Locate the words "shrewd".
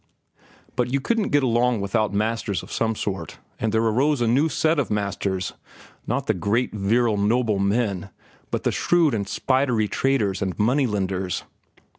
8.71-9.13